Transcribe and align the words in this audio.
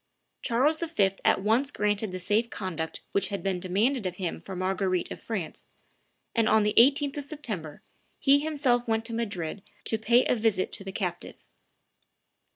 Charles 0.41 0.79
V. 0.79 1.11
at 1.23 1.43
once 1.43 1.69
granted 1.69 2.11
the 2.11 2.17
safe 2.19 2.49
conduct 2.49 3.01
which 3.11 3.27
had 3.27 3.43
been 3.43 3.59
demanded 3.59 4.07
of 4.07 4.15
him 4.15 4.39
for 4.39 4.55
Marguerite 4.55 5.11
of 5.11 5.21
France, 5.21 5.63
and 6.33 6.49
on 6.49 6.63
the 6.63 6.73
18th 6.75 7.17
of 7.17 7.25
September 7.25 7.83
he 8.17 8.39
himself 8.39 8.87
went 8.87 9.05
to 9.05 9.13
Madrid 9.13 9.61
to 9.83 9.99
pay 9.99 10.25
a 10.25 10.35
visit 10.35 10.71
to 10.71 10.83
the 10.83 10.91
captive. 10.91 11.35